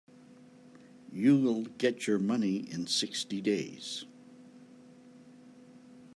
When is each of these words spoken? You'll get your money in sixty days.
You'll 1.11 1.65
get 1.77 2.07
your 2.07 2.17
money 2.17 2.57
in 2.71 2.87
sixty 2.87 3.39
days. 3.39 4.05